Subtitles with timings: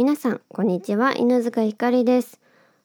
[0.00, 1.14] 皆さんこんにちは。
[1.14, 2.40] 犬塚ひかりです。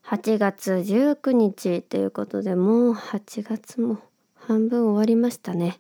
[0.06, 4.00] 8月19日ということでもう8月も
[4.36, 5.80] 半分終わりましたね。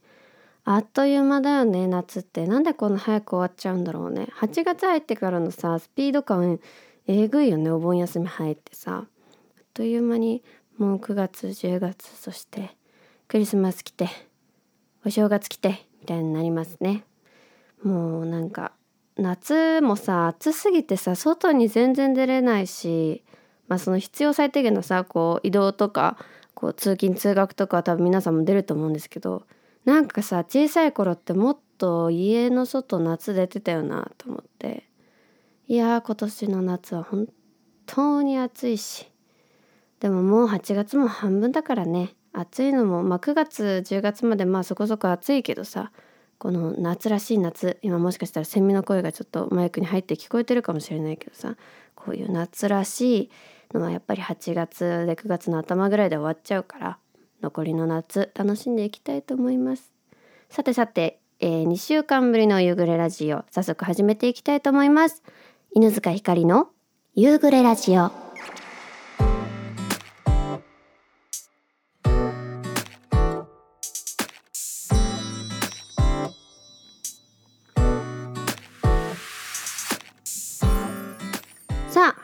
[0.64, 1.88] あっという間だよね。
[1.88, 2.48] 夏って。
[2.48, 4.30] なんでこんな早く終わっちゃうんだろうね。
[4.40, 6.62] 8月入ってからのさスピード感
[7.06, 7.70] えぐいよね。
[7.70, 9.00] お盆休み入ってさ。
[9.00, 10.42] あっという間に
[10.78, 12.78] もう9月10月そして
[13.28, 14.08] クリスマス来て
[15.06, 17.04] お正月来てみたいになりますね。
[17.84, 18.72] もうなんか
[19.18, 23.24] 夏もさ暑すぎてさ外に全然出れないし
[23.68, 26.18] まあその必要最低限のさこう移動とか
[26.54, 29.44] こう通勤通学とかは多分皆さんも出ると思うんですけど
[29.86, 34.90] なんかさ小さい頃ってもっと家の外夏出てたよなと思って。
[35.68, 37.28] いや今年の夏は本
[37.86, 39.12] 当に暑いし。
[40.00, 42.16] でももう8月も半分だからね。
[42.34, 45.92] 暑いのも、まあ、9月10月までまあそこそこ暑いけどさ。
[46.38, 51.56] この夏らしい夏今もしかしたらセミの声がちょっとマイクに入って聞こえてるかもしれないけどさ
[51.96, 53.30] こういう夏らし
[53.72, 56.98] いのはやっぱり8月で9月の頭ぐらいで終わっちゃうから
[57.42, 59.92] 残りの夏楽しんでいきたいと思います。
[60.50, 65.24] さてさて、えー、2週間ぶりの夕暮れラジオ早速始めていきたいと思います。
[65.74, 66.70] 犬塚ひかりの
[67.14, 68.25] 夕暮れラジオ。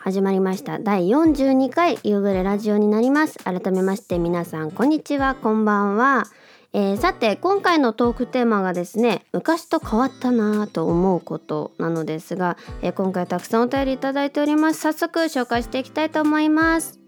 [0.04, 0.80] 始まりました。
[0.80, 3.38] 第42回夕暮れラジオになります。
[3.38, 5.36] 改めまして皆さんこんにちは。
[5.36, 6.24] こんばんは、
[6.72, 14.80] えー、さて今回のトークテーマがですね昔と変わったなぁと思うことなのですが、えー、今回たくさんお便りいただいております。
[14.80, 16.98] 早速紹介していきたいと思います。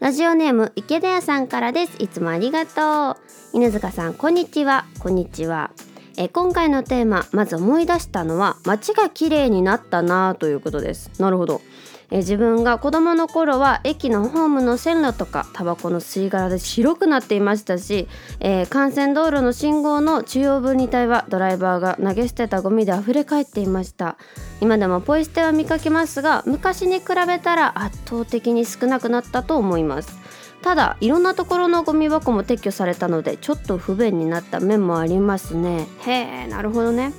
[0.00, 2.02] ラジオネーム池田屋さんからです。
[2.02, 3.56] いつもありがとう。
[3.56, 4.84] 犬塚さんこんにちは。
[4.98, 5.70] こんにちは。
[6.16, 11.12] え今回のテーマまず思い出したのは街が綺麗になったなということです。
[11.20, 11.60] なるほど。
[12.14, 18.06] え自分が子供の頃は駅のホームの線路とかタバコの吸い殻で白くなっていましたし、
[18.38, 24.18] えー、幹線道路の信号の中央分離帯はドライバーが投げ捨てたゴミで溢れ返っていました。
[24.60, 30.18] 今でもポイ捨ては見かけますが昔に比べたら圧倒的に少なくなったと思います。
[30.60, 35.88] ただいろんなところのゴミ箱も撤去されたのでちょっと不便になった面もありますね。
[36.04, 37.14] へえなるほどね。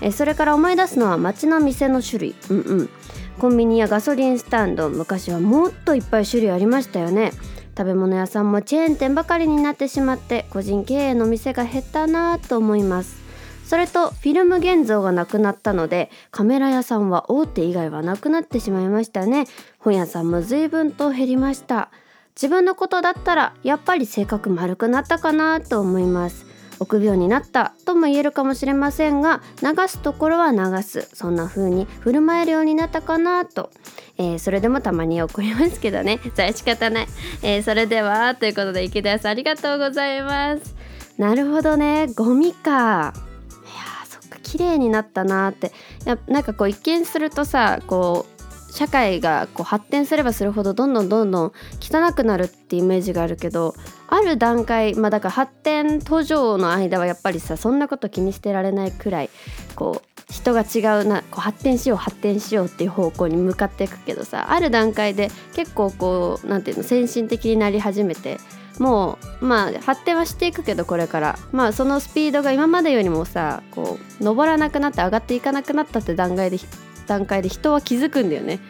[0.00, 2.34] えそれから思い出すのは街の店の種類。
[2.48, 2.90] うんうん。
[3.38, 7.32] コンビニやガソリンスタンド昔はもっといっぱい種類ありましたよね。
[7.76, 13.16] 食べ物屋さんもチェーン店ばかりになってしまって個人経営の店が減ったなと思います。
[13.64, 19.46] それとフィルム現像がなくなったのでカメラ屋さんは大手以外はなくなってしまいましたね。
[19.78, 21.90] 本屋さんも随分と減りました。
[22.34, 26.47] 自分のことだったらやっぱり性格丸くなったかなと思います。
[26.80, 31.08] 臆病になったとも言えるかもしれませんが流すところは流す。
[31.14, 33.70] そんな風に振る舞えるようになったかなと、
[34.16, 36.20] えー、それでもたまに怒りますけどね。
[36.34, 37.06] それ仕方ない、
[37.42, 40.74] えー、それではということで池田さんありがとうございます。
[41.16, 42.06] なるほどね。
[42.14, 42.70] ゴミか。
[42.70, 45.72] いやそっか綺麗になったなって。
[46.04, 48.38] やなんかこう一見するとさこう
[48.72, 53.74] 社会がこう発展すればするほどどんどんどんどん汚くなるってイメージがあるけど
[54.08, 59.30] ある段階まあだから発展途上の間はやっぱりさそんなこと気にしてられないくらい
[59.76, 68.38] こう人が違うなこう発展しよう発展しようっていう方向に向かっていくけどさある段階で結構こう何て言うの先進的になり始めて
[68.78, 76.58] もうまあ発展はしていくけどこれからまあそのスピードが今までよりもさこう登らなくなって上がっていかなくなったって段階で
[77.06, 78.60] 段階で人は気づくんだよね。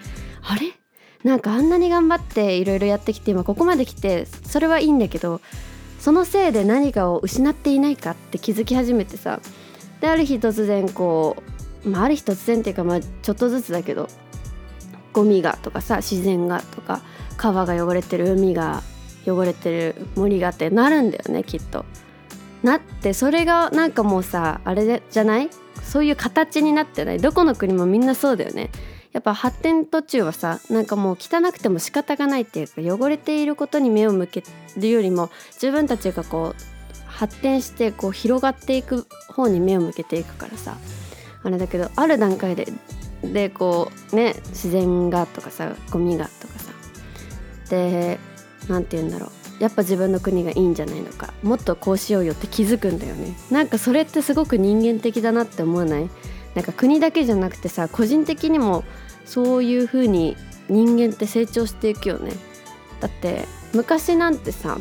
[0.42, 0.72] あれ？
[1.24, 5.40] なんかあんなに頑張っていろいろやってきて今ここまで来てそれはいいんだけど
[5.98, 9.40] そのせいで何かを失っていないかって気づき始めてさ
[10.00, 11.42] である日突然こ
[11.84, 14.08] う、まあ、ある日突然っていうかまあちょっとずつだけど
[15.12, 17.00] ゴミがとかさ自然がとか
[17.36, 18.82] 川が汚れてる海が
[19.26, 21.84] 汚れてる森がってなるんだよねきっと。
[22.62, 25.50] なってそれがなんかもうさあれじゃない？
[25.82, 27.18] そういう形になってない？
[27.18, 28.70] どこの国もみんなそうだよね。
[29.18, 34.44] やっぱ発展途中はさなんかもう汚くても仕方がないっていうか汚れていることに目を向け
[34.76, 36.62] るよりも自分たちがこう
[37.04, 40.76] 発展してこう広がっていく方に目を向けていくからさ
[41.42, 42.68] あれだけどある段階で
[43.24, 46.70] でこうね自然がとかさゴミがとかさ
[47.70, 48.20] で
[48.68, 49.30] 何て言うんだろう。
[49.60, 51.34] やっぱ自分の国がいいんじゃないのか。
[51.42, 53.36] もっとこうしようよって気づくんだよね。
[53.50, 56.08] なんかそれってすごく人間的だなって思わない？
[56.54, 58.84] なんか国だけじゃなくてさ個人的にも
[59.28, 60.36] そういう風に
[60.70, 62.32] 人間って成長していくよね。
[63.00, 63.44] だって
[63.74, 64.78] 昔なんてさ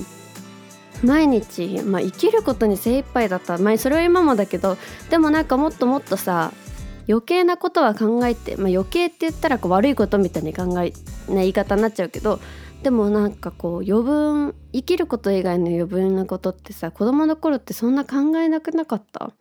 [1.04, 3.58] 毎日、まあ、生きることに精一杯だった。
[3.58, 4.78] まあそれは今もだけど
[5.10, 6.54] でもなんかもっともっとさ
[7.10, 10.94] 余計なことは考えて、まあ、余計って言ったらこう悪いことみたいに考え
[11.30, 12.40] な言い方になっちゃうけど
[12.84, 19.32] でもなんかこう余分生きること以外の余分なことってさ子供の頃ってそんな考えなくなかった？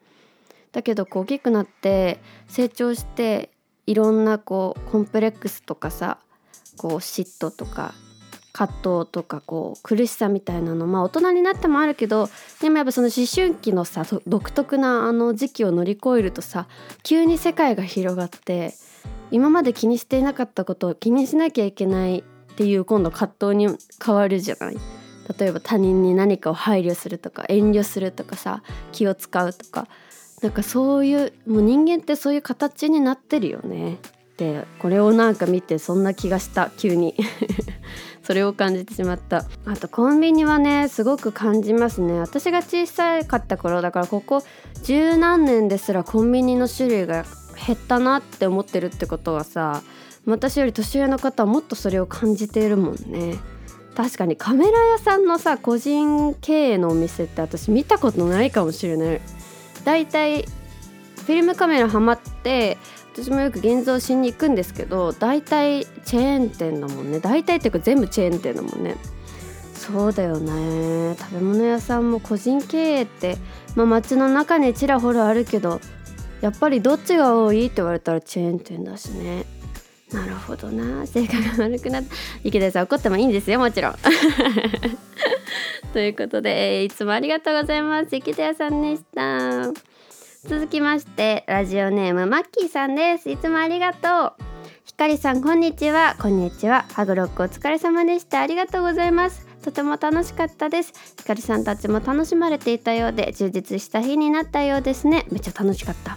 [0.72, 3.50] だけどこう大きくなって成長して
[3.86, 6.18] いろんなこうコンプレックスとかさ
[6.76, 7.94] こう嫉妬とか
[8.52, 12.28] 葛藤とかこう苦しさみたいなのまあ大人になってもあるけど
[12.60, 16.66] でもやっぱその思春期のさ独特なあの時期を乗り越えるとさ
[17.02, 18.72] 急に世界が広がって
[19.30, 24.76] 今まで気にしていなかったことを気にしなきゃいけないっていう今度葛藤に変わるじゃない？
[25.38, 28.62] 例えば他人に何かを配慮するとか遠慮するとかさ
[28.92, 29.86] 気を使うとか。
[30.42, 33.98] なんかそういうもう人間ってそういう形になってるよね。
[34.36, 37.14] でこれをなんか見てそんな気がした急に。
[38.22, 39.44] それを感じてしまった。
[39.64, 42.18] あとコンビニはねすごく感じますね。
[42.18, 44.42] 私が小さかった頃だからここ
[44.82, 47.24] 十何年ですらコンビニの種類が
[47.66, 49.82] 減ったなって思ってるってことはさ
[50.26, 53.38] 私より年上の方はもっとそれを感じているもんね。
[53.94, 59.20] 確かにカメラ屋さんのさ個人経営のお店って私見たことないかもしれない。
[59.86, 62.76] だいたいフィルムカメラハマって
[63.14, 67.20] 私もよく現像しに行くんですけど大体チェーン店だもんね。
[67.20, 68.96] 大体っていうか全部チェーン店だもんね。
[69.74, 71.16] そうだよね。
[71.16, 73.38] 食べ物屋さんも個人経営って、
[73.76, 75.80] まあ、街の中にちらほらあるけど
[76.40, 79.46] やっぱりどっちが多いって言われたらチェーン店だしね。
[80.12, 81.06] なるほどな。
[81.06, 82.12] 性格が悪くなった
[82.42, 83.94] 池田さん怒ってもいいんですよもちろん。
[85.92, 88.14] ということで、えー、いつもありがとうございます。
[88.14, 89.72] 池田屋さんでした。
[90.48, 93.30] 続きましてラジオネームマッキーさんです。
[93.30, 94.44] いつもありがとう。
[94.84, 96.16] ひかりさんこんにちは。
[96.20, 96.84] こんにちは。
[96.92, 98.40] ハグロックお疲れ様でした。
[98.40, 99.46] ありがとうございます。
[99.62, 100.92] とても楽しかったです。
[101.18, 105.26] ひかりさんたちも楽しまれていたようで充実した日になったようですね。
[105.32, 106.16] めっちゃ楽しかった。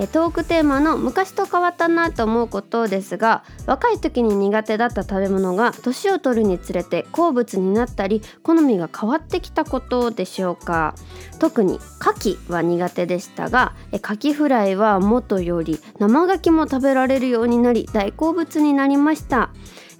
[0.00, 10.94] えトークテーマの昔と変わったなと思うことですが若い時に苦手だった食べ物が年を取るにつれて好物になったり好みが変わってきたことでしょうか。
[11.40, 19.50] 特に牡蠣は苦手でしたがえ牡蠣フライは元より生牡蠣も食べられるようになり大好物になりました。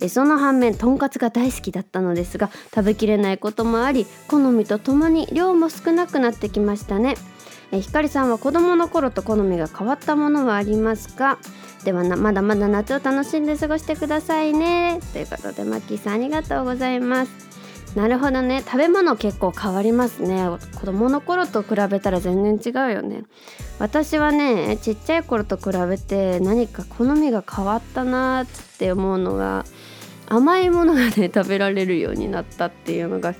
[0.08, 7.16] その反面とんかつが大好きだったのですが食べきれないこともあり好みとともに量も少なくなってきましたね。
[7.70, 11.38] えひかりさんは子供の頃と好みが変わったものはありますか？
[11.84, 15.00] ではまだまだ夏を楽しんで過ごしてくださいね。
[15.12, 17.48] ということでマッキーさんありがとうございます。
[17.94, 18.62] なるほどね。
[18.64, 20.46] 食べ物結構変わりますね。
[20.74, 23.24] 子供の頃と比べたら全然違うよね。
[23.78, 28.46] 私はねちっちゃい頃と比べて何か好みが変わったなっ
[28.78, 29.64] て思うのが
[30.26, 33.34] 甘いものがね食べられるようになったっていうのが、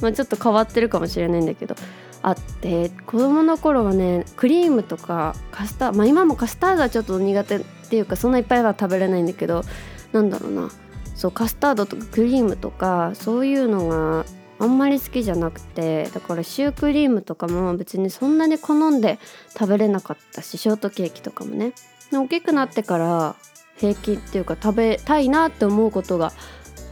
[0.00, 1.74] まあ、ちょっと変わってるかもしれないんだけど。
[2.22, 9.64] あって子供の頃はねクリームとかカスターまあ今もカスタードはちょっと苦手っていうかそんないっぱいは食べれないんだけど
[10.12, 10.70] なんだろうな
[11.14, 14.24] そうカスタードとかクリームとかそういうのが
[14.58, 19.18] あんまり好きじゃなくてだからシュークリームとかも別にそんなに好んで
[19.58, 21.72] 食べれなかったしショートケーキとかもね
[22.12, 23.34] 大きくなってから
[23.76, 26.32] 平気っていうか食べたいなって思うことが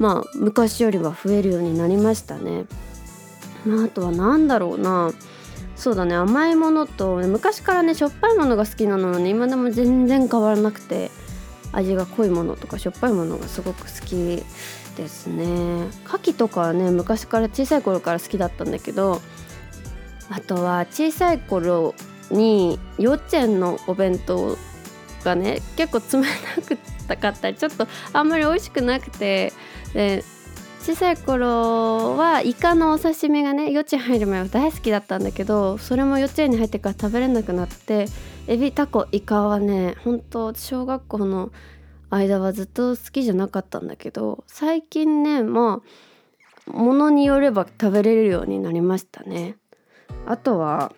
[0.00, 2.64] まあ昔よりは増えるようになりましたね。
[3.66, 5.12] まあ、あとは何だろうな。
[5.76, 11.10] そうだね甘いものと昔からねしょっぱいものが好きなのはね今でも全然変わらなくて
[11.72, 14.44] 味が濃いものとかしょっぱいものがすごく好き
[14.96, 15.84] ですね。
[16.04, 19.22] 牡蠣とかはね昔から小さい頃から好きだったんだけど
[20.28, 21.94] あとは小さい頃
[22.30, 24.58] に幼稚園のお弁当
[25.24, 26.28] がね結構冷
[27.08, 29.54] たかったりちょっとあんまり美味しくなくて
[29.94, 30.24] で
[30.82, 38.06] 小さい頃はイカのお刺身がね幼稚園入る前は大好きだったんだけどそれも幼稚園に入ってから食べれなくなって
[38.46, 41.52] エビタコイカはね本当小学校の
[42.08, 45.82] 間はずっと好きじゃなかったんだけど最近ねま
[46.66, 49.56] あものによれば食べれるようになりましたね。
[50.26, 50.92] あとは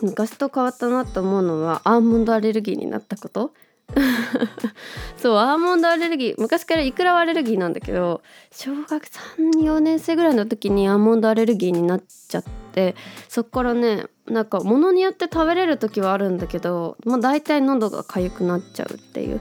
[0.00, 3.52] 昔と変わったなと思うのはアーモンドアレルギーになったこと。
[5.16, 12.94] そうアーモンドアレルギー昔からイクラはアレルギーなんだけど小学34年生ぐらいの時にアーモンドアレルギーになっちゃって
[13.28, 19.40] そっからねなんか物によって食べれる時はあるんだけどもう大体喉が痒くなっちゃうっていう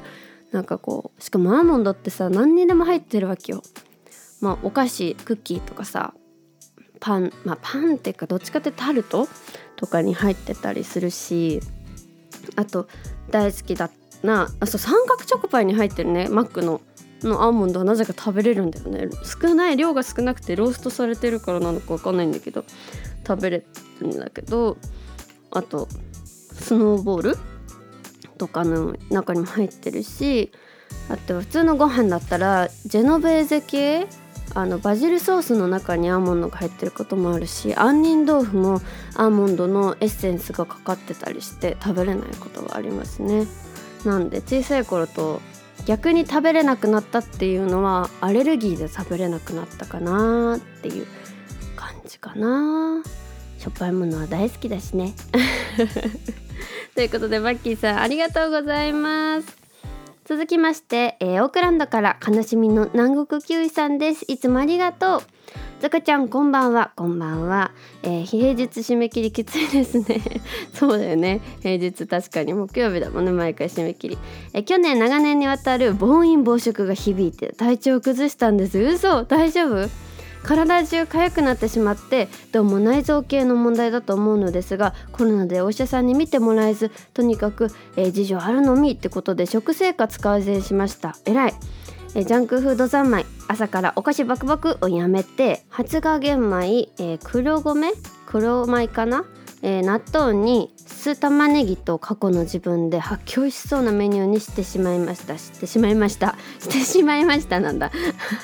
[0.51, 3.61] なんかこうしかもアーモンドってさ何にでも入ってるわけよ。
[4.39, 6.13] まあお菓子クッキーとかさ
[6.99, 9.27] パンまあパンっていうかどっちかってタルト
[9.75, 11.59] とかに入ってたりするし
[12.55, 12.87] あと
[13.29, 16.81] 大好きだったなあそう三角チョコパイに入ってるねマックの。
[17.23, 19.09] のアーモンドはなぜか食べれるんだよね。
[19.23, 22.63] 少ない量が少なくてローストされてるからなのか分かんないんだけど
[23.27, 23.65] 食べれ
[24.01, 24.77] るんだけど
[25.49, 25.87] あと
[26.53, 27.37] スノーボール
[28.37, 30.51] とかの中にも入ってるし
[31.09, 34.07] あと普通のご飯だったらジェノベーゼ系
[34.53, 38.81] あのバジルソースの中にアーモンドが入ってることもあるし杏仁豆腐も
[39.15, 43.45] アーモンドのエッセンスがかかってたりして食べれないことがありますね。
[44.07, 45.41] なんで小さい頃と
[45.85, 51.05] 逆に食べれなくなったっていうのはアレルギーで食べれなくなったかなっていう
[51.75, 53.03] 感じかな。
[53.59, 55.13] しょっぱいものは大好きだしね。
[56.95, 59.57] ということでバッキーさんありがとうございます。
[60.25, 64.25] 続きまして、えー、オークランドから悲しみの南国キウイさんです。
[64.27, 65.21] いつもありがとう。
[65.79, 66.91] ザカちゃんこんばんは。
[66.95, 70.21] こんばんは、えー、平日締め切りきついですね。
[70.73, 71.39] そうだよね。
[71.61, 74.17] 平日確かに木曜日だもんね毎回締め切り、
[74.53, 78.79] えー、去年長年にわたる暴飲暴食が響いて体調を崩したんです。
[78.79, 79.23] 嘘！
[79.25, 79.87] 大丈夫？
[80.43, 87.67] 体中痒くなってしまってどうも内臓系の問題だと思うのですがコロナでお医者さんに見てもらえずとにかく、
[87.97, 91.17] えー、事情あるのみってことで食生活改善しました。
[91.25, 91.53] えらい。
[92.15, 93.25] えジャンクフード三昧。
[93.47, 97.91] 朝からお菓子バクバクをやめて発芽玄米、えー、黒米？
[98.25, 99.25] 黒米かな？
[99.63, 105.37] えー、納豆に酢玉ねぎと過去の自分で発狂しそうなメニューにしてしまいました。
[105.37, 106.35] してしまいました。
[106.59, 107.91] してしまいましたなんだ。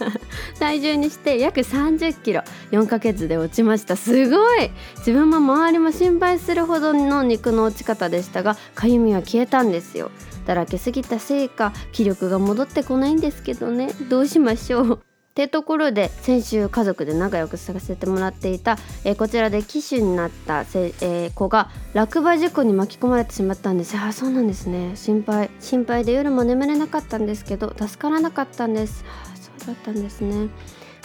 [0.60, 2.42] 体重にして約30キロ。
[2.72, 3.96] 4ヶ月で落ちました。
[3.96, 4.72] すごい！
[4.98, 10.10] 自分も周りも心配するほどの肉の落ち方でしたがかゆみは消えたんですよ。
[10.46, 13.92] だらけすぎたせいか気力が戻ってこないんですけどね。
[14.10, 15.00] どうしましょう。
[15.34, 23.98] ってところで先週家族で仲良くさせてもらっていた、えー、こちらで騎手になったせ、えー、子が落馬事故に巻き込まれてしまったんです。
[23.98, 24.92] あそうなんですね。
[24.96, 29.04] 心配心配で夜も眠れなかったんですけど助からなかったんです。
[29.08, 30.50] あそうだったんですね。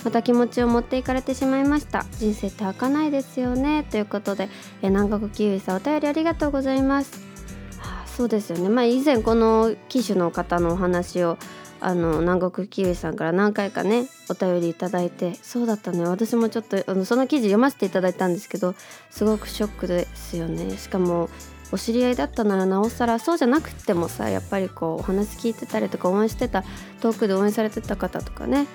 [0.04, 2.04] また気持ちを持っていかれてしまいました。
[2.18, 3.86] 人生って儚いですよね。
[3.90, 4.50] ということで、
[4.82, 7.27] えー、南国キウイさんお便りありがとうございます。
[8.18, 8.68] そうですよね。
[8.68, 11.38] まあ以前この騎手の方のお話を
[11.80, 18.74] あの南国キウイさんから何回かねお便りいただいてそうだったね私もちょっとあのその記事読ませていただいたんですけど
[19.08, 20.76] すごくショックですよね。
[20.78, 21.30] しかも
[21.70, 26.64] お知り合いだったならなおさらそうじゃなくてもさやっぱりこうお話聞いてたりとか応援してた
[27.00, 28.66] 遠くで応援されてた方とかね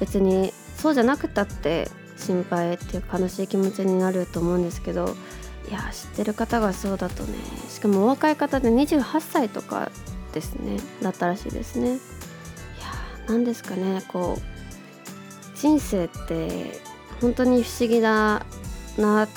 [0.00, 5.14] 別にそうじゃなくたって心配っていう悲しい気持ちになると思うんですけど
[5.72, 7.34] や知ってる方がそうだとね。
[7.68, 9.90] しかもお若い方で28歳とか
[10.32, 10.78] ですね。
[11.02, 11.88] だったらしいですね。
[11.88, 11.98] いや。
[13.28, 14.02] 何ですかね。
[14.08, 16.80] こう人生って
[17.20, 18.46] 本当に不思議だ
[18.96, 19.28] なっ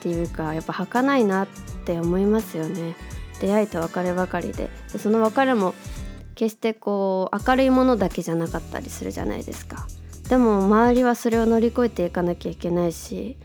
[0.00, 1.48] ていうかやっぱ儚いなっ
[1.84, 2.96] て思いますよね。
[3.40, 4.70] 出会いと別ればかりで。
[4.92, 5.74] でその別れも
[6.34, 9.86] 決してこう明るいものだけじゃなかったりするじゃないですか。
[10.28, 13.36] でも周りはそれを乗り越えていかなきゃいけないし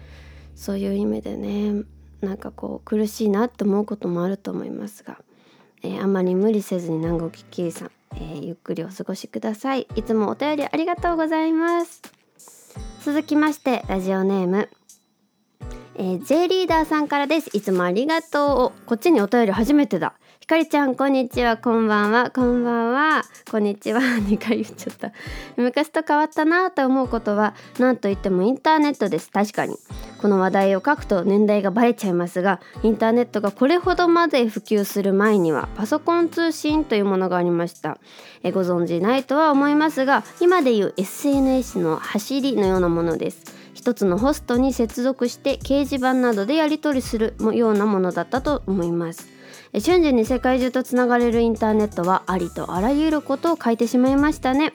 [0.55, 1.83] そういう意味でね。
[2.22, 5.18] なんかこう苦しいなって思うこともあると思いますが、
[5.84, 9.88] えー、あまり無理せずに南国キーさんえー、ゆっくりお過ごしください。
[9.96, 12.01] いつもお便りありがとうございます。
[13.04, 14.70] 続きましてラジオネーム
[15.96, 17.50] えー、J リーダーさんからです。
[17.54, 18.86] いつもありがとう。
[18.86, 20.13] こっちにお便り初めてだ。
[20.51, 21.55] かりちゃんこんにちは。
[21.55, 22.29] こんばんは。
[22.29, 23.24] こんばんは。
[23.50, 24.01] こんにちは。
[24.27, 25.13] 2回言っちゃった。
[25.55, 29.31] 昔と変わったなと思うことは何と言ってもインターネットです。
[29.31, 29.77] 確かに。
[30.22, 37.98] この話題を書くと年代がバレちゃいますがインターネットがこれほどまで普及する前にはパソコン通信というものがありました。
[38.43, 43.55] えご存知ないとは思いますが今でいう SNS の走りのようなものです。
[43.74, 49.40] 一つのホストに接続して掲示板などでやり取りするようなものだったと思います。
[49.80, 54.74] 瞬時に世界中とつながれるインターネットはありとあらゆることを書いてしまいましたね。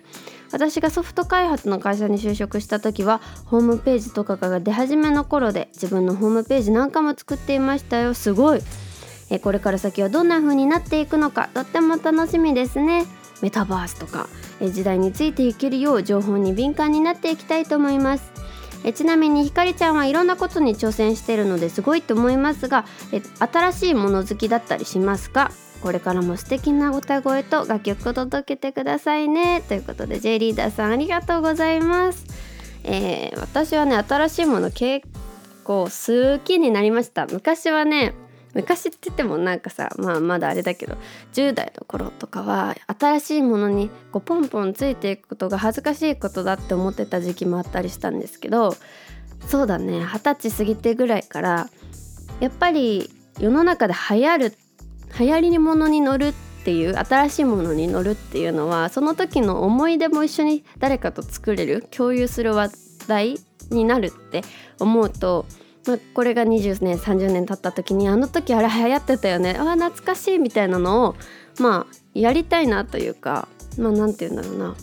[0.53, 8.15] 私がソフト開発の会社に就職した時はホームページとかが出始めの頃で自分のホームページなんかも作っていましたよ。
[8.15, 8.61] すごい。
[9.29, 13.05] えこれから先はどんな風になっていくのかとっても楽しみですね。
[13.43, 14.29] メタバースとか
[14.61, 18.46] え時代についていけるよう情報に敏感になっていきたいと思います。
[18.87, 25.51] えちなみにひかりちゃんはいろんなことに挑戦してるのですごいと思いますがえ新しいもの好きだったりしますか？
[25.83, 29.61] これからも素敵な歌声と楽曲を届けてくださいね。
[29.69, 32.25] ということで J リーダーさんありがとうございます、
[32.83, 35.07] えー、私はね新しいもの結
[35.65, 37.27] 構好きになりました。
[37.27, 38.15] 昔はね
[38.57, 40.97] 昔って言ってもなんかさまあまだあれだけど
[41.35, 48.75] 10代の頃とかは新しいものにこうポンポンついていくことが恥ずかしいことだって思ってた時期もあったりしたんですけど
[49.47, 51.69] そうだね二十歳過ぎてぐらいから
[52.41, 54.55] やっぱり世の中で流行る
[55.19, 56.33] 流行りものに乗るっ
[56.65, 62.71] ていう新しいものに乗るっていうのはその時の思い出も一緒に誰かと作れる共有する話
[63.07, 63.37] 題
[63.71, 64.43] になるって
[64.79, 65.47] 思うと、
[65.87, 71.15] まあ、これが20年30年経った時にあの時あれ流行ってたよねあ懐かしいみたいなのを
[71.61, 74.75] まあやりたいなというかまあ何て言うんだろうな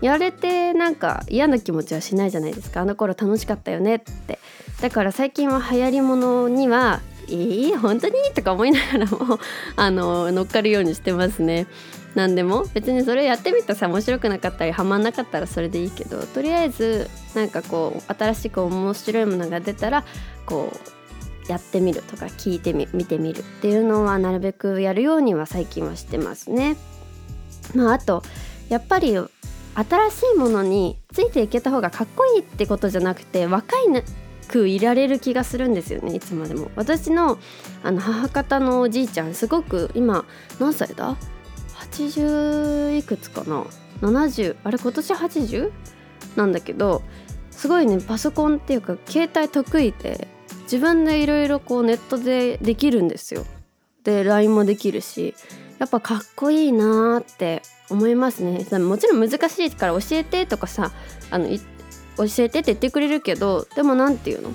[0.00, 4.38] やれてなんか嫌な気持ちはしないじゃないですかあの頃楽しかったよねって
[4.80, 9.38] だから最近は流行り物には「えー、本当に?」とか思いながらも
[9.76, 11.66] あの乗っかるようにしてますね。
[12.14, 12.64] 何でも？
[12.74, 20.04] 別にそれやってみたらさ面白くなかったりハマんなかったらそれでいいけどとりあえずなんかこう新しく面白いものが出たら
[20.44, 20.72] こ
[21.46, 26.76] うやってみるとか聞いてみ見てみるっていうのはなるべくやるようには最近はしてますね。
[27.74, 28.22] まあ、あと
[28.68, 29.30] やっぱり新
[30.10, 33.86] しいものについていけた方がかっこいいってことじゃなくて若い
[34.48, 36.72] くいられる気がするんですよねいつまでも。
[36.74, 37.38] 私の
[37.84, 40.24] あの母方のおじいちゃんすごく今
[40.58, 41.16] 何歳だ？
[41.90, 43.64] 80いくつかな
[44.00, 45.70] ？70あれ今年 80?
[46.36, 47.02] なんだけど
[47.50, 50.28] すごいねパソコンっていうか携帯得意で
[50.62, 53.44] 自分でいろいろこうネットでできるんですよ。
[54.04, 55.34] で LINE もできるし
[55.78, 60.92] やっぱかっこいいなーって思いますねもちろん難しいから教えてとかさ
[61.30, 64.50] あの教えてって言ってくれるけどでも何て言うの？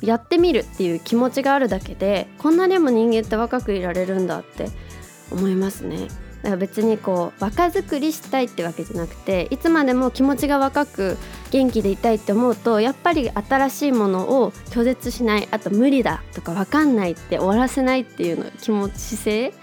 [0.00, 4.68] やってみるっていう気持ちがあるだけでこんなにも人間って若くいられるんだって
[5.32, 6.06] 思いますね。
[6.42, 11.18] だから別にこう若作りしたいってわけじゃなくていつまでも気持ちが若く
[11.50, 19.54] 元気でいたいって思うとやっぱり新しいものを拒絶しないあと無理だとか分かんないって終わらせないっていうの気持ち姿勢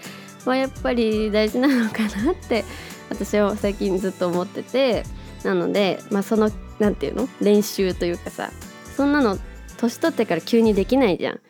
[0.44, 2.64] はやっぱり大事なのかなって
[3.08, 5.04] 私は最近ずっと思ってて
[5.44, 7.28] なので、まあ、その何て言うの？
[7.40, 8.50] 練習というかさ
[8.96, 9.38] そんなの
[9.78, 11.40] 年取ってから急にできないじゃん。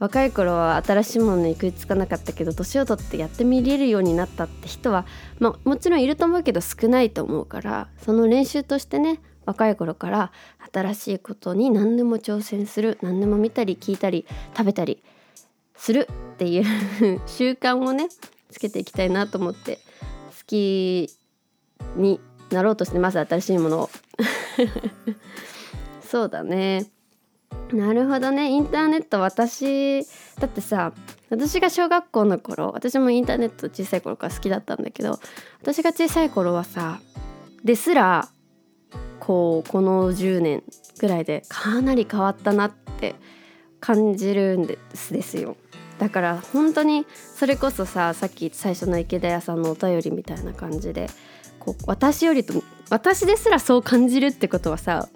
[0.00, 5.06] 若い頃は新しいものに食いつかなかったけど年を取ってやってみれるようになったって人は、
[5.38, 10.32] まあ、もちろんいると思うけど少ないと思うからその練習としてね若い頃から
[10.72, 14.26] 新しいことに何でも挑戦する何でも見たり聞いたり
[14.56, 15.02] 食べたり
[15.76, 16.64] するっていう
[17.26, 18.08] 習慣をね
[18.50, 21.10] つけていきたいなと思って好き
[21.96, 23.90] になろうとしてまず新しいものを。
[26.02, 26.86] そうだね。
[27.72, 28.48] なるほどね。
[28.48, 30.04] インターネット私
[30.38, 30.92] だってさ
[31.28, 35.20] 私が小学校の頃私もインターネット小さい頃から好きだったんだけど
[35.60, 37.00] 私が小さい頃はさ
[37.62, 38.28] ですら
[39.20, 40.62] こうこの10年
[40.98, 43.14] ぐらいでかなり変わったなって
[43.78, 45.56] 感じるんですですよ。
[45.98, 51.08] だから本当にそれこそささっき最初の池田屋さんのお便りみたいな感じで
[51.58, 52.54] こう私よりと
[52.88, 55.08] 私ですらそう感じるってことはさ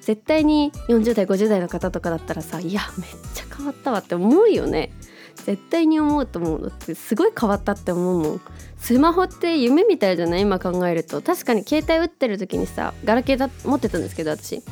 [0.00, 4.90] 絶対に40代50代の方とかだったらさいやめっちゃ変わったわって思うよね。
[5.36, 6.68] 絶対に思うと思うの。
[6.68, 8.40] ってすごい変わったって思うもん。
[8.76, 10.42] スマホって夢みたいじゃない？
[10.42, 11.22] 今考えると。
[11.22, 14.62] 確かに携帯打ってる時にさガラケーだ持ってたんですけど私。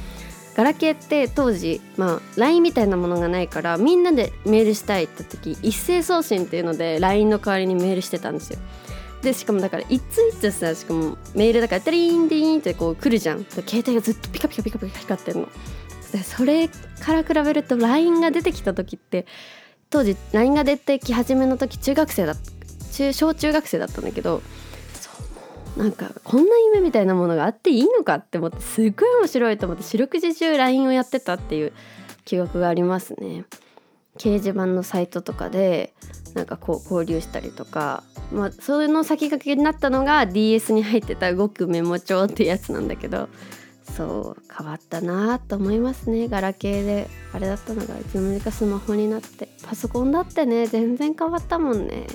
[0.57, 8.59] ガラケーって当時まあ LINE みたいなものがないからみんなでメールしたいって時一斉送信っていうので LINE の代わりにメールしてたんですよ。
[9.23, 15.49] でしかもだからいついつさしかもメールだからテリーンディーンってこう来るじゃん携帯がずっとピカピカピカピカ光ってんの
[16.13, 19.27] でそれから比べると LINE が出てきた時って
[19.91, 22.35] 当時 LINE が出てき始めの時中学生だ
[22.93, 24.41] 中小中学生だったんだけど
[24.95, 25.11] そ
[25.77, 31.73] うなんかこんな夢みたいなものがあっていいのかって思ってすっごい面白いと思って四六時中 LINE をやってたっていう
[32.25, 33.45] 記憶がありますね。
[34.19, 35.95] 掲示板のサイトとかで
[36.35, 38.03] なんかこう交流したりとか、
[38.33, 43.29] まあ、その先駆けになったのが DS に入ってた動くメモ帳ってやつなんだけど
[43.97, 46.29] そう変わったなと思いますね。
[46.29, 47.09] ガラケーで。
[47.33, 49.49] あれだったのがいつの間にかスマホになって。
[49.65, 51.97] パソコンだってね全然変わったもんね。
[51.97, 52.07] いや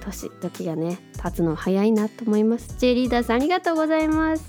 [0.00, 2.76] 年時がね経つの早いなと思います。
[2.78, 4.44] J リーダーさんありがとうございます。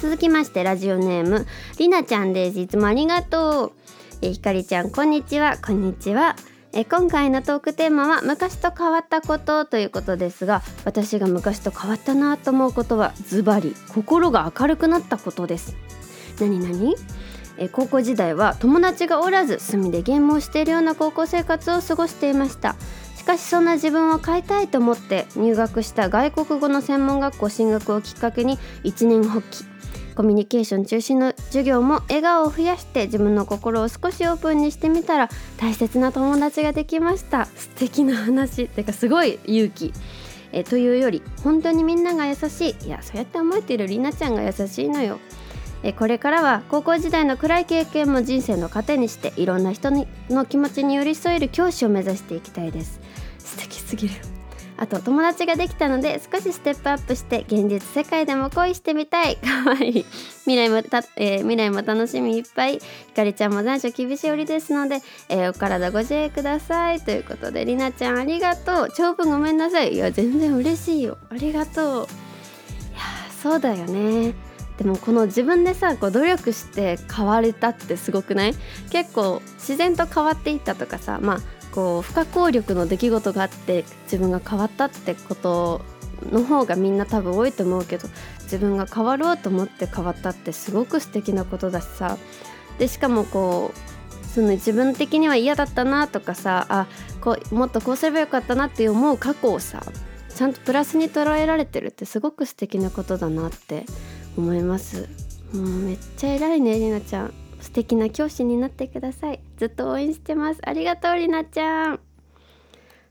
[0.00, 1.46] 続きましてラジオネーム
[1.78, 2.60] りなちゃんです。
[2.60, 3.87] いつもありがとう。
[4.20, 5.58] えひかりちゃんこんにちは。
[5.58, 6.34] こんにちは。
[6.72, 15.76] え今回のトークテーマは昔と変わったことということですが私が昔と変わったなと思うことはズバリ心が明るくなったことです。
[16.40, 16.96] 何何？
[17.58, 22.74] え高校時代は友達がおらず隅でゲームをしているような高校生活を過ごしていました。
[23.16, 29.77] しかしそんな自分を変えたいと思って入学した外国語の専門学校進学をきっかけに一年発起。
[30.18, 35.28] コミュニケーション中心の授業も笑顔を増やして自分の心を少しオープンにしてみたら
[35.58, 37.46] 大切な友達ができました。
[37.46, 38.64] 素敵な話。
[38.64, 39.92] ってかすごい勇気。
[40.50, 42.86] えというより本当にみんなが優しい。
[42.86, 45.20] いやそうやって思えているりなちゃんが優しいのよ。
[45.84, 52.98] えこれからは高校時代の暗い経験も人生の糧にしていろんな人の気持ちに寄り添える教師を目指していきたいです。
[53.38, 54.37] 素敵すぎる。
[54.80, 59.36] あと友達ができたので少しステップアップして現実世界でも恋してみたい。
[59.64, 59.90] かわい。
[59.90, 60.06] い
[60.44, 62.78] 未来もた、えー、未来も楽しみいっぱい。
[62.78, 62.80] ひ
[63.14, 67.00] かりちゃんも残暑厳しい折ですので、えー、お体ご自愛ください。
[67.00, 68.92] ということでりなちゃんありがとう。
[68.94, 69.94] 長文ごめんなさい。
[69.94, 71.18] いや全然嬉しいよ。
[71.28, 72.04] ありがとう。
[72.04, 72.06] い
[72.94, 73.00] や
[73.42, 74.34] そうだよね。
[74.78, 78.54] でもこの自分でさこう努力して変われたってすごくない？
[78.90, 81.40] 結構自然と変わっていったとかさまあ
[81.78, 85.80] こう不可抗力の出来事があって自分が変わったってこと
[86.32, 88.08] の方がみんな多分多いと思うけど
[88.42, 92.18] 自分が変わろうと思って変わったってすごく素敵なことだしさ。
[92.80, 96.88] でしかもこうその自分的には嫌だったなとかさあ
[97.20, 99.80] こうもっとこうすればよかったなって思う過去をさ
[100.34, 103.86] ちゃんとプラスに捉えられてるってすごく素敵なことだなって
[104.36, 105.08] 思います。
[105.54, 107.34] もうめっちゃ偉いねりなちゃん。
[107.60, 109.40] 素敵な教師になってください。
[109.56, 110.60] ずっと応援してます。
[110.64, 112.00] ありがとうりなちゃん。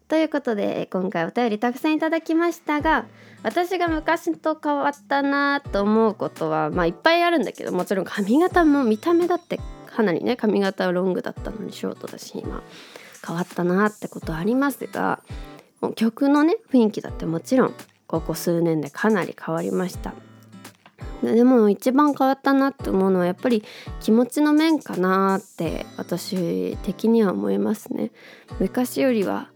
[0.07, 3.05] ということで今回お便りたくさんいただきましたが
[3.43, 12.63] 私が昔と変わったなと思うことはまあいっぱいあるんだけどもちろん髪型も見た目だってかなりね髪型はロングだったのにショートだし今
[13.25, 15.21] 変わったなってことありますが
[15.95, 17.73] 曲のね雰囲気だってもちろん
[18.07, 20.13] ここ数年でかなり変わりました。
[21.23, 23.63] でも一番変わったなって思うのはやっぱり
[23.99, 28.11] 気持ちの面かなって私的には思いますね。
[28.59, 29.49] 昔よりは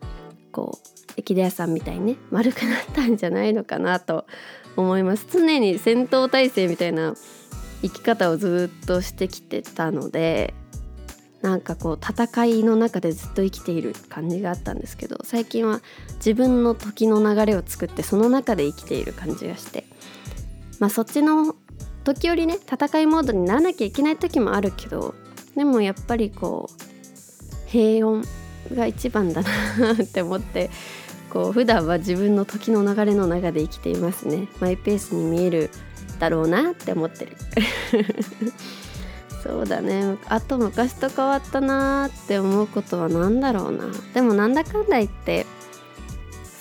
[0.52, 4.26] こう駅田屋さんみたいにね丸くなったんじゃないのかなと
[4.76, 5.28] 思います。
[5.32, 7.14] 常に戦闘態勢みたいな
[7.82, 10.54] 生き方をずっとしてきてたので
[11.42, 15.82] なんかこう戦いの中でずっと生きている感じがあったんですけど最近は
[16.18, 19.86] 自分の時の流れを作ってその中で生きている感じがして
[20.82, 21.56] まあそっちの
[22.04, 25.14] 時折ね戦いモードにならなきゃいけない時もあるけど
[25.56, 28.26] でもやっぱりこう平穏
[28.76, 30.72] が一番だなって思って
[31.30, 34.48] こう普段は自分の時の流れの中で生きていますね。
[34.60, 35.70] マイペースに見える
[36.20, 37.38] だろうなって思ってる。
[39.44, 40.18] そうだね。
[40.28, 43.86] あと昔と変わったなって思うことは何だろうな。
[44.14, 45.46] でもなんだかんだ言って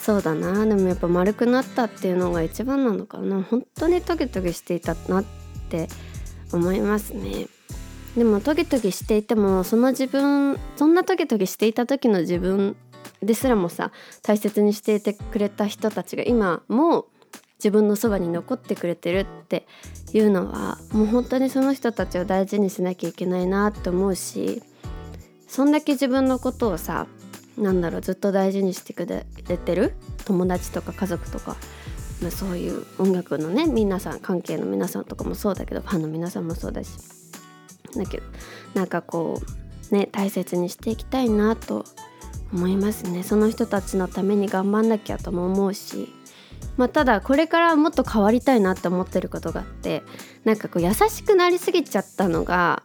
[0.01, 0.65] そうだな。
[0.65, 3.43] でもやっぱ丸くなったっていうのが一番なのかな。
[3.43, 5.25] 本当にトゲトゲしていたなっ
[5.69, 5.89] て
[6.53, 7.49] 思いますね。
[8.17, 12.77] でもトゲトゲしていてもその自分そんなトゲトゲしていた時の自分
[13.23, 17.07] ですらもさ大切にしていてくれた人たちが今も
[17.59, 19.67] 自分のそばに残ってくれてるって
[20.13, 24.63] いうのはもう本当にその人たちを大事にしなきゃいけないなって思うし
[25.47, 27.07] そんだけ自分のことをさ
[27.61, 29.25] なんだろうずっと大事にしてくれ
[29.59, 29.95] てる？
[30.25, 31.57] 友達とか家族とか、
[32.23, 36.91] まあ、そういう音楽のね皆さん関係の皆さんとかもそうだけどファンの皆さんもそうだし。
[37.95, 38.25] だけど
[38.75, 39.41] なんかこ
[39.91, 41.85] うね大切にしていきたいなと
[42.53, 43.23] 思いますね。
[43.23, 46.13] その人たちのために頑張んなきゃとも思うし。
[46.77, 50.03] まあ、ただこれからもっと変わりたいなって思ってることがあって
[50.45, 52.85] なんかこう優しくなりすぎちゃったのが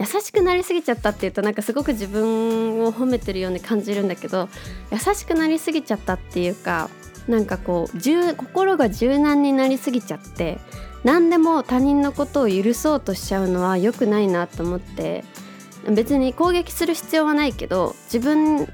[0.00, 4.48] 優しくなりすぎちゃったっていうとなんかすごく自分を褒めてるように感じるんだけど
[4.90, 6.88] 優しくなりすぎちゃったっていうか
[7.28, 10.58] なんかこう心が柔軟になりすぎちゃって
[11.04, 15.22] 何でも他人のことを許そうとしちゃうのは良くないなと思って
[15.94, 18.66] 別に攻撃する必要はないけど自分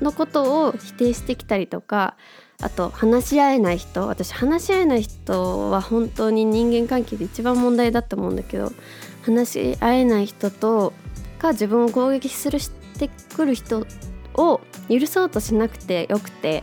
[0.00, 2.16] のことを否定してきたりとか
[2.62, 8.72] あと話し合えない人私話し合えない人は本当に人間関係で一番問題だと思うんだけど
[9.22, 10.92] 話し合えない人と
[11.38, 13.86] か自分を攻撃するしてくる人
[14.34, 16.62] を許そうとしなくてよくて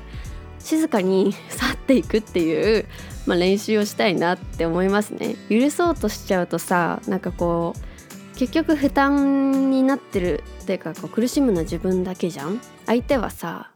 [0.60, 2.86] 静かに 去っていくっていう、
[3.26, 5.36] まあ、練習をしたいなって思いますね。
[5.50, 12.62] 許そうとしちゃうとさなんかこう結局負担になってるっていうかこう苦しむのは自分だけじゃん。
[12.86, 13.72] 相手はさ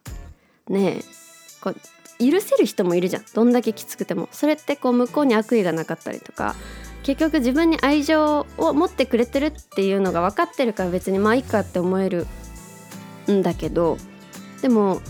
[0.68, 1.04] ねえ
[1.62, 1.76] こう
[2.32, 3.24] 許せる人もいるじゃん。
[3.34, 4.30] どんだけきつくても。
[4.32, 6.56] それってこう向こうに悪意がなかったりとか
[7.04, 12.28] 結局自分に愛情を持ってくれてるっていうのが分かってるから別にまあいいかって思える
[13.30, 13.98] んだけど
[14.62, 15.02] でも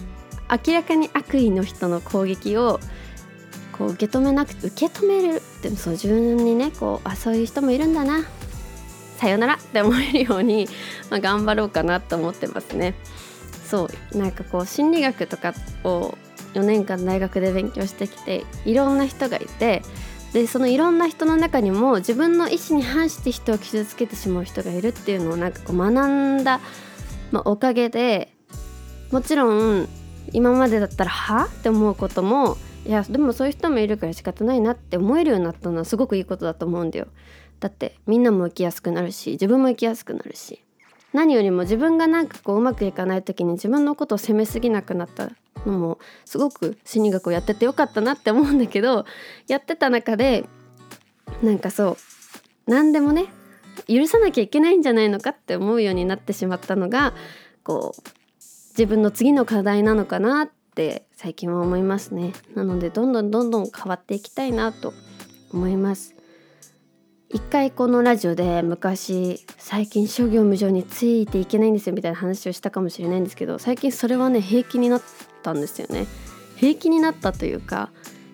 [0.49, 2.79] 明らかに悪意の人の攻撃を
[3.71, 8.25] こう受け止めなくて受け止めるでもそう自分にねこうあそういう人もいるんだな
[9.17, 10.67] さよならって思えるように、
[11.09, 12.95] まあ、頑張ろうかなと思ってますね。
[13.67, 16.17] そうなんかこう心理学とかを
[16.55, 19.81] 4年間大学で勉強してきていろんな人がいて
[20.33, 26.61] でそのいろんな人の中にも自分の意思に反して人を傷つけてしまう人がいるっていうのをなんかこう学んだ、
[27.31, 28.33] まあ、おかげで
[29.11, 29.89] もちろん
[30.31, 37.07] 今までだったらはって思うこともいやでもそういう人もいるから仕方ないなって思えるようになったのはすごくいいことだと思うんだよ。
[37.59, 40.63] だってみんなも生きやすくなるし自分も生きやすくなるし
[41.13, 45.31] 何よりも自分がなんかこううまくいかない時に自分のことを責めすぎなくなった
[45.65, 49.05] のもすごく心理学をやっててよかったなって思うんだけど
[49.47, 50.45] やってた中で
[51.43, 51.97] なんかそう
[52.67, 53.25] 何でもね
[53.87, 57.13] 許さなきゃいけないんじゃないのかって思うようになってしまったのが
[57.63, 58.01] こう
[58.71, 62.33] 自分の次の課題なのかなって最近は思いますね。
[62.55, 64.93] なのでどんどんどんどん変わっていきたいなと
[65.51, 66.15] 思います。
[67.33, 75.01] 一回このラジオで昔最近諸行無常についていけないんですよみたいな話をしたかもしれないんですけど最近それはね平気になっ
[75.41, 76.07] たんですよね。
[76.57, 77.89] 平気になったというか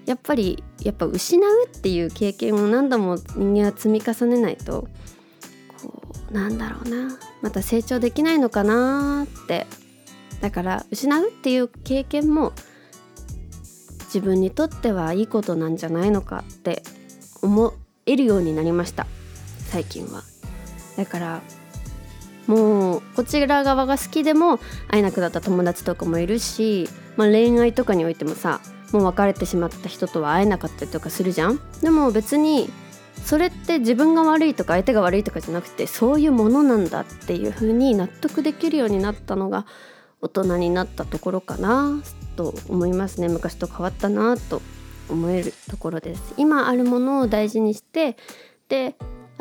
[0.08, 4.88] やっぱりやっぱ失うっていう経験を何度も人間は積み重ねないと
[5.82, 9.68] こうなんだろうなまた成長できないのかなって。
[10.42, 12.54] だから失うっていう経験も
[14.06, 16.84] 自分にとってはいいことなんじゃないのかって
[17.42, 17.74] 思
[18.08, 19.08] えるようになりました。
[19.70, 20.24] 最近は。
[20.98, 21.42] だから
[22.48, 31.60] もうこちら側が好きでも会えなくなった友達とかもいるし、まあ、恋愛とかにおいてもさもう別れてしまった人とは会えなかったりとかするじゃん。
[31.82, 32.70] でも別に
[33.26, 39.66] それって自分が悪いとか相手が悪いとかじゃなくてそういうものなんだっていう風に納得できるようになったのが
[40.22, 42.02] 大人になったところかな
[42.38, 43.28] と思いますね。
[43.28, 44.62] 昔と変わったなと。
[45.10, 46.34] 思えるところです。
[46.38, 48.18] 今あるものを大事にして
[48.70, 48.96] で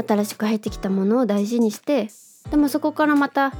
[0.06, 2.08] 新しく入ってきたものを大事にして
[2.50, 3.52] でもそこからまた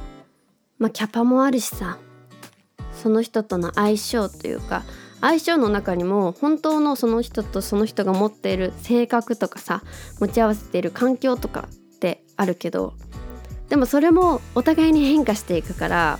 [0.77, 1.97] まあキャパもあるしさ
[2.93, 4.83] その人との相性というか
[5.21, 9.83] 相性の中にも本当のその人とその人が持っている性格とかさ
[10.19, 12.93] 持ち合わせている環境とかってあるけど
[13.69, 16.19] でもそれもお互いに変化していくから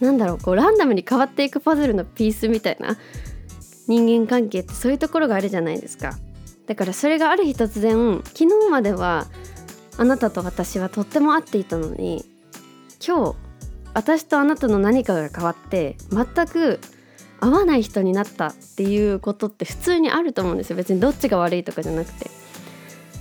[0.00, 2.96] なんだろうこうランダムに変わっていくパズルのピースみたいな
[3.86, 6.16] 人間関係ってそういうところがあるじゃないですか。
[6.66, 9.26] だからそれがある日突然昨日までは
[9.98, 12.24] あなたと私はとっても合っていたのに
[13.06, 13.36] 今日
[13.92, 16.80] 私とあなたの何かが変わって全く
[17.40, 20.76] 合わない人になったっていうことって普通にあると思うんですよ。
[20.76, 22.30] 別にどっちが悪いとかじゃなくて。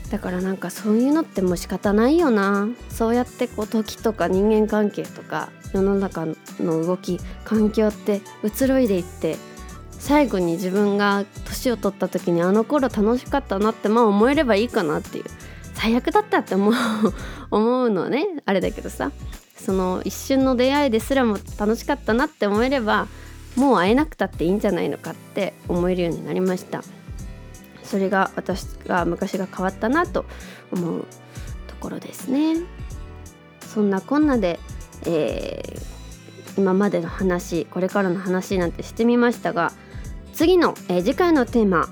[0.10, 2.70] だからなんかそういうのってもう仕方ないよな。
[2.90, 6.26] そうやってこう時とか人間関係とか世の中
[6.60, 9.38] の動き環境って移ろいでいって
[10.04, 15.24] 最後に自分が年を取った時にあの頃楽しかったなってまあ思えればいいかなっていう
[15.76, 16.74] 最悪だったって思う
[17.52, 18.28] 思うのはね。
[18.46, 19.14] あれだけどさ。
[19.56, 23.08] その一瞬の出会いですらも楽しかったなって思えれば
[23.56, 26.84] もう会えなくたっていいんじゃないのかって思えるようになりました。
[27.82, 30.26] それが私が昔が変わったなと
[30.74, 31.06] 思う
[31.68, 32.58] ところですね。
[33.74, 34.60] そんなこんなで
[35.06, 39.72] えー、今までの話これからの話なんてしてみましたが
[40.34, 41.90] 次の、えー、次回のテーマ、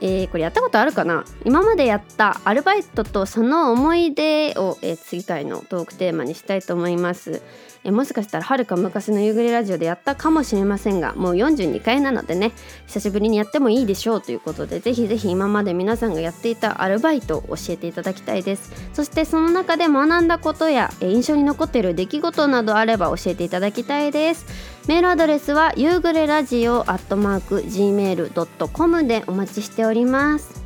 [0.00, 1.24] えー、これやったことあるかな？
[1.44, 7.40] 今までやったアルバイトとその思い出を、え次回のトークテーマにしたいと思います。
[7.84, 12.52] えもしかしたらはるか昔の夕暮れラジオでやったかもしれませんがもう42回なのでね
[12.86, 18.72] 久しぶりにやってもいいでしょうということでぜひぜひ今まで皆さんがやっていたアルバイトを教えていただきたいです。
[18.92, 24.46] そしてその中で学んだことや印象に残っている出来事などあれば教えていただきたいです。
[24.86, 30.62] メールアドレスは夕暮れラジオアットマーク gmail.com でお待ちしております。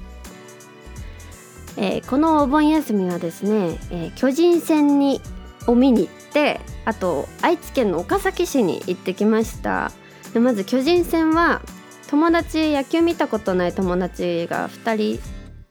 [1.79, 5.20] えー、このお盆休みはですね、えー、巨人戦に
[5.66, 9.92] を見に行ってあと愛知県の岡崎市に行ってきました。
[10.33, 11.61] でまず巨人戦は
[12.09, 15.22] 友達野球見たことない友達が2人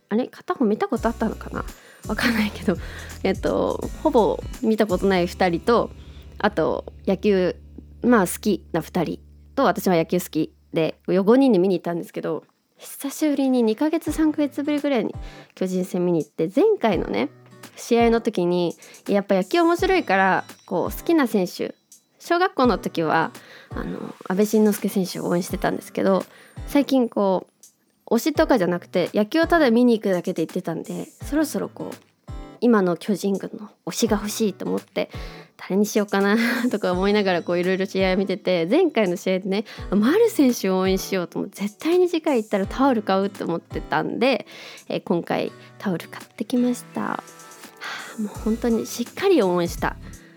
[0.10, 0.28] あれ？
[0.28, 1.65] 片方見たことあったのかな？
[2.08, 2.75] わかんないけど
[3.23, 5.89] えっとほぼ見たことない2人と
[6.38, 7.56] あと野球
[8.04, 9.19] まあ好きな2人
[9.56, 12.43] と私は野球好きで5人で見に行ったんですけど
[12.78, 15.15] 久しぶりに2ヶ月3ヶ月ぶりぐらいに
[15.56, 17.30] 巨人戦見に行って前回のね
[17.75, 18.75] 試合の時に
[19.07, 21.75] やっぱ野球面白いからこう好きな選手
[22.19, 23.31] 小学校の時は
[23.69, 26.25] あの安倍晋之助選手を応援してたんですけど
[26.67, 27.47] 最近こ
[28.09, 32.15] う推しとかじゃなくて野球をただ見に行くだけで言ってたんでそろそろこう
[32.61, 35.09] 今の巨人軍の推しが欲しいと思って
[35.57, 36.38] 誰にしようかな
[36.71, 44.45] とか思いながらこういろいろ試合を見てて前回の試合でね丸選手を応援しようと思って絶対に次回行ったらタオル買うと思ってたんで、
[44.89, 47.23] え、今回タオル買ってきました。
[48.19, 49.95] もう本当にしっかり応援した。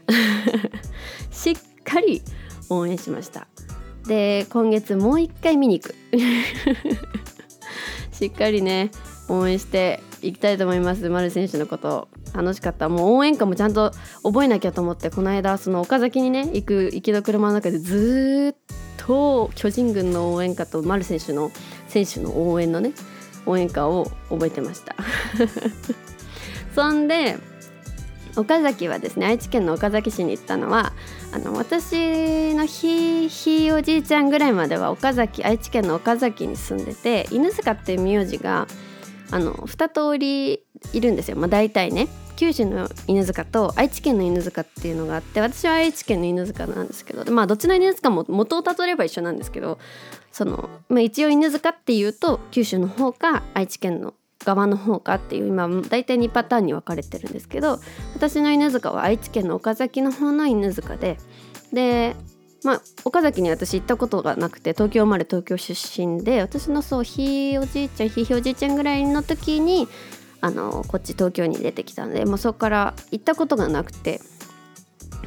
[1.31, 2.23] しっかり
[2.71, 3.47] 応援しました。
[4.07, 5.95] で今月もう一回見に行く。
[8.13, 8.91] しっかりね
[9.29, 11.09] 応援していきたいと思います。
[11.09, 12.09] 丸選手のこと。
[12.35, 12.89] 楽しかった。
[12.89, 21.51] もう応援歌もちゃんと覚えなきゃと思ってこの間その岡崎にね行く行きの車の中でずっと巨人軍の応援歌と丸選手の
[21.89, 22.93] 選手の応援のね
[23.47, 24.95] 応援歌を覚えてました。
[26.75, 27.37] そんで
[28.37, 30.93] 岡崎はですね愛知県の岡崎市に行ったのは
[31.33, 38.69] あの私のひひおじいちゃんぐらいまでは岡崎愛知県の岡崎に住んでて犬塚っていう名字が
[39.31, 42.09] あの2通りいるんですよ、まあ、大体ね。
[42.37, 49.81] 九州の犬塚と愛知県の犬塚っていうのがあって私は愛知県の犬塚なんですけどまあどっちの犬塚も元をたどれば一緒なんですけど
[50.31, 54.15] その、まあ、一応犬塚っていうと九州の方か愛知県の
[54.49, 57.81] 側の方かっていう今大体2パターンに分かれてるんですけど
[58.15, 61.19] 私の犬塚は愛知県の岡崎の方の犬塚で
[61.71, 62.17] で
[62.65, 69.87] まあ岡崎に私行ったことがなくて東京生まれ東京出身で私のそうひいおじいちゃんひいおじいちゃんぐらいの時に
[70.41, 74.21] あのこっち東京に出てきたのでもうそこから行ったことがなくて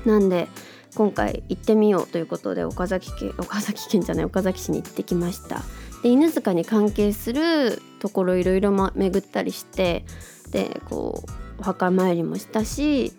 [0.04, 0.48] なんで
[0.96, 5.62] 今回行ってみようということで岡崎県岡崎県じゃない岡崎市に行ってきました。
[6.04, 10.04] で犬塚に関係するところいろいろ巡ったりして
[10.52, 11.24] でこ
[11.58, 13.14] うお墓参りもしたし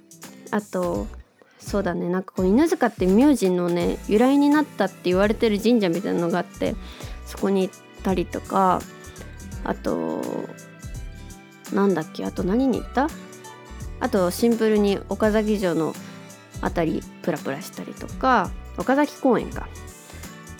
[0.51, 1.07] あと
[1.61, 6.75] そうだねなんかこう犬塚って名字のね由来になったって言われてる神社みたいなのがあって
[7.25, 8.81] そこに行ったりとか
[9.65, 10.21] あと
[11.73, 13.09] なんだっけあと何に行った？
[14.01, 15.95] あとシンプルに岡崎城の
[16.61, 19.69] 辺りプラプラしたりとか岡崎公園か。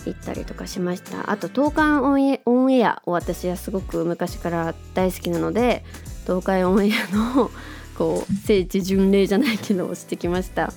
[0.07, 1.31] 行ったりとかしました。
[1.31, 5.85] あと東海オンエオンエアを私はすごく昔から大好きなので
[6.25, 7.51] 東海オンエアの
[7.97, 10.73] こう聖地巡礼じゃないけどをしてきました。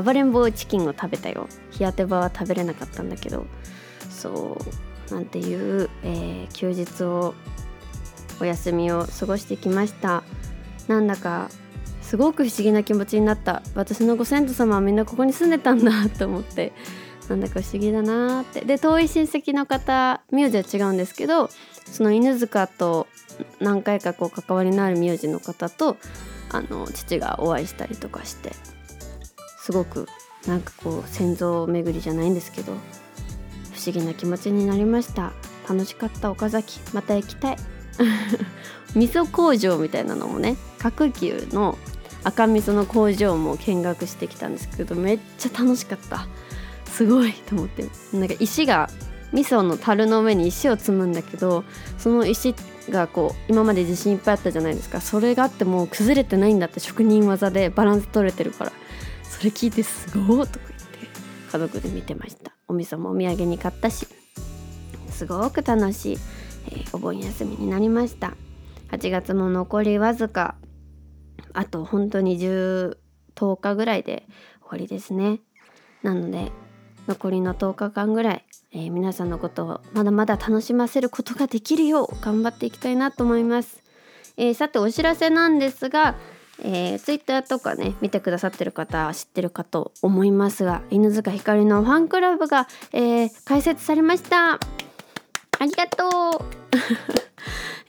[0.00, 1.48] 暴れん坊チキンを食べたよ。
[1.70, 3.46] 日当て場は食べれなかったんだけど。
[4.10, 4.58] そ
[5.10, 7.34] うなんていう、えー、休日を
[8.40, 10.22] お休みを過ごしてきました。
[10.88, 11.50] なんだか
[12.02, 13.62] すごく不思議な気持ちになった。
[13.74, 16.72] 私のご先祖様はみんなここに住んでたんだと思って。
[17.28, 18.62] なんだか不思議だなって。
[18.62, 21.50] で遠い親戚の方名字は違うんですけど
[21.86, 23.06] その犬塚と
[23.60, 25.96] 何回かこう関わりのある名字の方と
[26.50, 28.52] あの父がお会いしたりとかして
[29.58, 30.06] すごく
[30.46, 32.72] なんかこう先祖巡りじゃないんですけど
[33.72, 35.32] 不思議な気持ちになりました。
[35.68, 36.80] 楽しかった岡崎。
[36.94, 37.56] また行きたい。
[38.96, 41.76] 味噌工場みたいなのもね角球の
[42.24, 46.26] 赤味噌の工場も見学してきたんですけどめっちゃ楽しかった。
[46.98, 47.84] すごいと思って。
[48.12, 48.90] なんか石が
[49.32, 51.62] 味噌の樽の上に石を積むんだけど
[51.96, 52.56] その石
[52.90, 55.00] がこう今まで地震いっぱいあったじゃないですか。
[55.00, 58.72] それがあっても崩れてないんだって職人技でバランス取れてるから。
[59.22, 60.98] それ聞いてすごいとか言って
[61.52, 62.50] 家族で見てました。
[62.66, 64.08] お味噌もお土産に買ったし
[65.08, 66.18] すごく楽しい、
[66.66, 68.34] えー、お盆休みになりました。
[68.90, 70.56] 8月も残りわずか。
[71.52, 72.96] あと本当に10
[73.36, 74.26] 10日ぐらいで
[74.62, 75.38] 終わりですね。
[76.02, 76.50] なので
[77.08, 83.82] 残りの10日間ぐらい、えー、皆さんのことをまだまだ楽しませることができるよう頑張っていきたいなと思います。
[84.36, 86.16] えー、さてお知らせなんですが、
[86.62, 94.54] えー、ツイッターとかね見てくださってる方知ってるかと思いますが犬塚ひかりのファンクラブが、えー、開設されました。
[94.54, 96.44] ありがとう。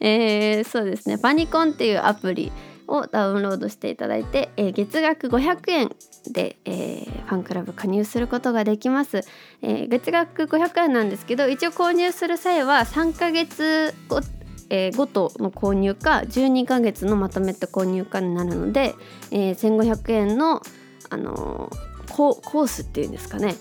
[0.00, 1.18] えー、そうですね。
[1.18, 2.50] パニコンっていうアプリ
[2.90, 5.96] をダウンロードしていただいて、えー、月額500円
[6.30, 9.22] で、えー、ファンクラブ加入することができます、
[9.62, 14.20] えー、月額500円なんですけど一応購入する際は3ヶ月ご,、
[14.68, 18.94] えー、ごとの購入か12ヶ月のまとめて購入かになるので、
[19.30, 20.60] えー、1500円の、
[21.08, 23.54] あのー、コースっていうんですかね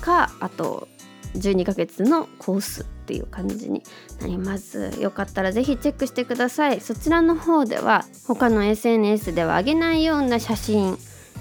[0.00, 0.88] かあと
[1.34, 3.82] 12ヶ月のコースっていう感じに
[4.20, 4.92] なります。
[5.00, 6.80] よかったらぜひチェックしてください。
[6.80, 10.98] そちらの方では他の SNS では上げないような写真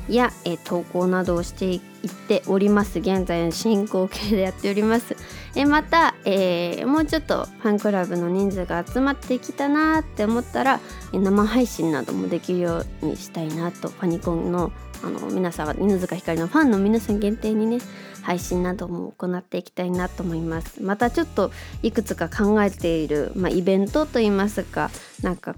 [0.10, 1.82] や、え投稿などをしていっ
[2.28, 3.00] ております。
[3.00, 5.16] 現在進行形でやっております。
[5.56, 10.80] えまた、えー、もうちょっとファンクラブの人数が集まってきたなって思ったら
[11.12, 13.90] 生配信などもできるようにしたいなと。
[13.90, 14.72] ファニコンの
[15.04, 17.80] あの皆さん犬塚ひかりのファンの皆さん限定にね
[18.22, 20.82] 配信なども行っていきたいなと思います。
[20.84, 21.52] またちょっと
[21.84, 24.92] いくつか考えている、まあ、イベントといいますか
[25.24, 25.56] なんか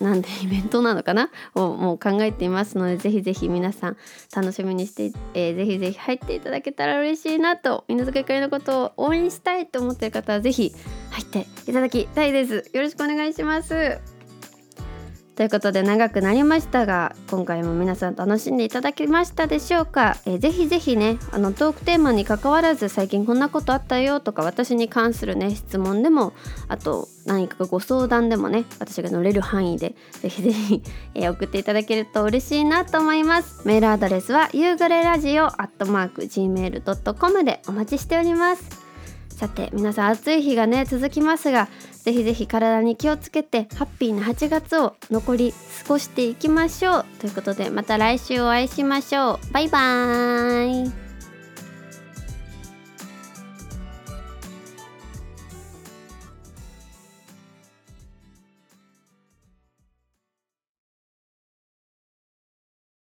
[0.00, 1.30] なんで イベントなのかな？
[1.54, 3.96] をもう考えていますのでぜひぜひ皆さん
[4.34, 10.72] 楽しみにして、えー、ぜひぜひ入っていただけたら嬉しいなと犬塚ゆかりのことを応援したいと思ってる方はぜひ
[11.10, 12.70] 入っていただきたいです。
[12.72, 14.15] よろしくお願いします。
[15.36, 26.32] ということで長くなりましたが今回も皆さん楽しんでいただけましたでしょうか、えー、ぜひぜひねあのトークテーマにかかわらず最近こんなことあったよとか私に関するね質問でも
[26.68, 30.82] あと何かご相談でもね私が乗れる範囲でぜひぜひ、
[31.14, 33.68] えー、送っていただけると嬉しいなと思います。
[33.68, 38.85] メールアドレスは夕暮れラジオ gmail.com でお待ちしております。
[39.36, 47.04] さて皆さん暑い日がね続きますがぜひぜひ体に気をつけてハッピーな8月を残り過ごしていきましょう。
[47.20, 49.52] ということでまた来週お会いしましょう。
[49.52, 51.05] バイバーイ。